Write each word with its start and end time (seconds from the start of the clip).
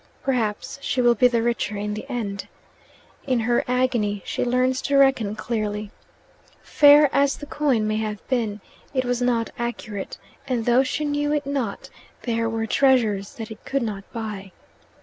Perhaps 0.23 0.79
she 0.81 0.99
will 0.99 1.13
be 1.13 1.27
the 1.27 1.43
richer 1.43 1.77
in 1.77 1.93
the 1.93 2.11
end. 2.11 2.47
In 3.27 3.41
her 3.41 3.63
agony 3.67 4.23
she 4.25 4.43
learns 4.43 4.81
to 4.81 4.97
reckon 4.97 5.35
clearly. 5.35 5.91
Fair 6.63 7.07
as 7.13 7.35
the 7.37 7.45
coin 7.45 7.87
may 7.87 7.97
have 7.97 8.27
been, 8.27 8.61
it 8.95 9.05
was 9.05 9.21
not 9.21 9.51
accurate; 9.59 10.17
and 10.47 10.65
though 10.65 10.81
she 10.81 11.05
knew 11.05 11.31
it 11.31 11.45
not, 11.45 11.91
there 12.23 12.49
were 12.49 12.65
treasures 12.65 13.35
that 13.35 13.51
it 13.51 13.63
could 13.63 13.83
not 13.83 14.03
buy. 14.11 14.51